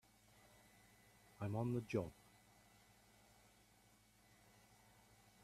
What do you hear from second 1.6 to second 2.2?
the job!